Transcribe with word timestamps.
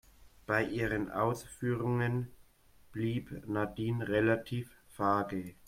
Bei 0.47 0.63
ihren 0.65 1.11
Ausführungen 1.11 2.29
blieb 2.91 3.47
Nadine 3.47 4.07
relativ 4.07 4.75
vage. 4.97 5.53